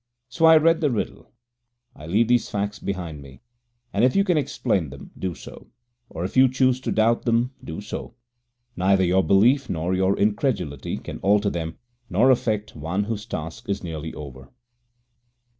[0.29, 1.31] So I read the riddle.
[1.95, 3.41] I leave these facts behind me,
[3.93, 5.67] and if you can explain them, do so;
[6.09, 8.15] or if you choose to doubt them, do so.
[8.75, 11.77] Neither your belief nor your incredulity can alter them,
[12.09, 14.49] nor affect one whose task is nearly over.